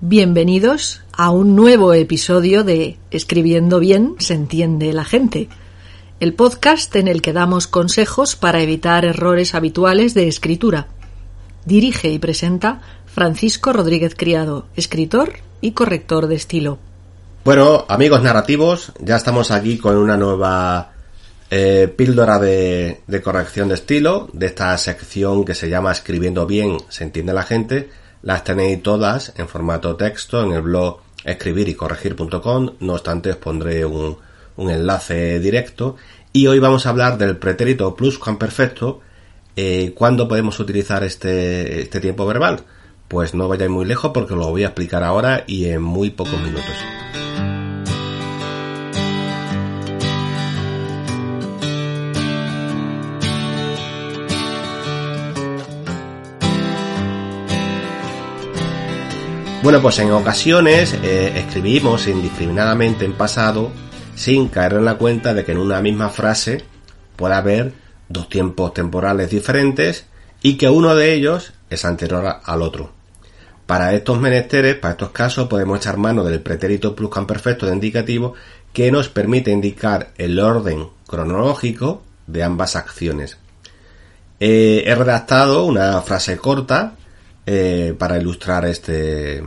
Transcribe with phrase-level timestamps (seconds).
[0.00, 5.48] Bienvenidos a un nuevo episodio de Escribiendo bien se entiende la gente,
[6.20, 10.86] el podcast en el que damos consejos para evitar errores habituales de escritura.
[11.64, 16.78] Dirige y presenta Francisco Rodríguez Criado, escritor y corrector de estilo.
[17.44, 20.92] Bueno, amigos narrativos, ya estamos aquí con una nueva
[21.50, 26.76] eh, píldora de, de corrección de estilo, de esta sección que se llama Escribiendo bien
[26.88, 27.90] se entiende la gente.
[28.22, 34.16] Las tenéis todas en formato texto en el blog escribirycorregir.com, no obstante os pondré un,
[34.56, 35.96] un enlace directo.
[36.32, 39.00] Y hoy vamos a hablar del pretérito pluscuamperfecto.
[39.56, 42.60] Eh, ¿Cuándo podemos utilizar este, este tiempo verbal?
[43.08, 46.40] Pues no vayáis muy lejos porque lo voy a explicar ahora y en muy pocos
[46.40, 46.74] minutos.
[59.60, 63.72] Bueno, pues en ocasiones eh, escribimos indiscriminadamente en pasado
[64.14, 66.64] sin caer en la cuenta de que en una misma frase
[67.16, 67.72] puede haber
[68.08, 70.06] dos tiempos temporales diferentes
[70.42, 72.92] y que uno de ellos es anterior al otro.
[73.66, 78.34] Para estos menesteres, para estos casos, podemos echar mano del pretérito pluscuamperfecto de indicativo
[78.72, 83.38] que nos permite indicar el orden cronológico de ambas acciones.
[84.38, 86.94] Eh, he redactado una frase corta
[87.50, 89.42] eh, para ilustrar este,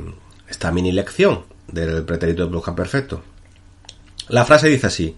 [0.49, 3.21] esta mini lección del pretérito pluscuamperfecto.
[4.27, 5.15] La frase dice así: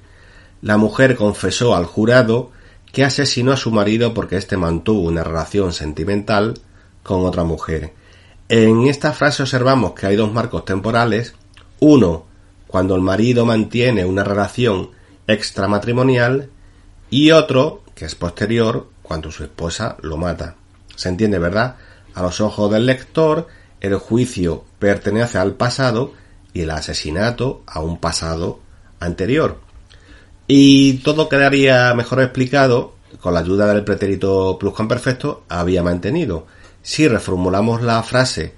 [0.62, 2.52] La mujer confesó al jurado
[2.92, 6.56] que asesinó a su marido porque éste mantuvo una relación sentimental
[7.04, 7.94] con otra mujer.
[8.50, 11.36] En esta frase observamos que hay dos marcos temporales.
[11.80, 12.26] Uno,
[12.68, 14.90] cuando el marido mantiene una relación
[15.26, 16.50] extramatrimonial
[17.10, 20.58] y otro, que es posterior, cuando su esposa lo mata.
[20.98, 21.78] ¿Se entiende, verdad?
[22.14, 23.48] A los ojos del lector,
[23.82, 26.14] el juicio pertenece al pasado
[26.54, 28.60] y el asesinato a un pasado
[29.00, 29.60] anterior.
[30.48, 36.48] Y todo quedaría mejor explicado con la ayuda del pretérito pluscuamperfecto había mantenido.
[36.82, 38.54] Si reformulamos la frase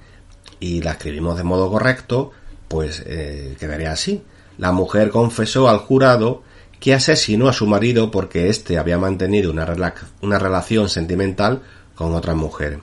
[0.59, 2.31] y la escribimos de modo correcto,
[2.67, 4.23] pues eh, quedaría así.
[4.57, 6.43] La mujer confesó al jurado
[6.79, 11.61] que asesinó a su marido porque éste había mantenido una, una relación sentimental
[11.93, 12.79] con otra mujer.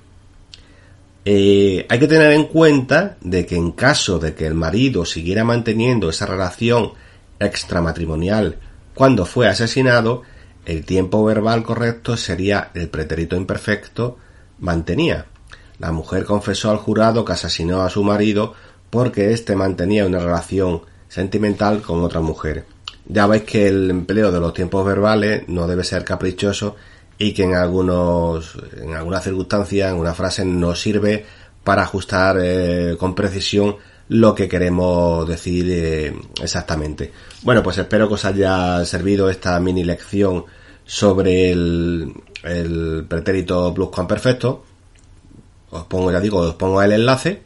[1.25, 5.45] Eh, hay que tener en cuenta de que en caso de que el marido siguiera
[5.45, 6.93] manteniendo esa relación
[7.39, 8.59] extramatrimonial
[8.95, 10.23] cuando fue asesinado,
[10.67, 14.19] el tiempo verbal correcto sería el pretérito imperfecto
[14.59, 15.27] mantenía.
[15.79, 18.55] La mujer confesó al jurado que asesinó a su marido
[18.91, 22.67] porque éste mantenía una relación sentimental con otra mujer.
[23.07, 26.77] Ya veis que el empleo de los tiempos verbales no debe ser caprichoso
[27.19, 31.25] y que en algunos en algunas circunstancias en una frase nos sirve
[31.65, 33.77] para ajustar eh, con precisión
[34.09, 37.13] lo que queremos decir eh, exactamente.
[37.43, 40.45] Bueno, pues espero que os haya servido esta mini lección
[40.85, 42.13] sobre el,
[43.09, 44.65] pretérito pluscuamperfecto.
[45.71, 47.43] Os pongo, ya digo, os pongo el enlace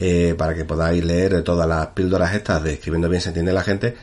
[0.00, 3.62] eh, para que podáis leer todas las píldoras estas de escribiendo bien se entiende la
[3.62, 3.94] gente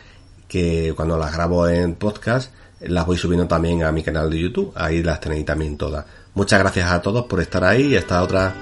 [0.47, 4.71] que cuando las grabo en podcast las voy subiendo también a mi canal de YouTube.
[4.75, 6.05] Ahí las tenéis también todas.
[6.33, 8.53] Muchas gracias a todos por estar ahí y esta otra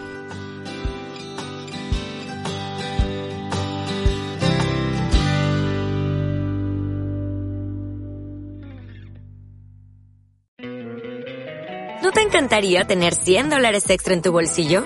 [12.01, 14.85] ¿No te encantaría tener 100 dólares extra en tu bolsillo?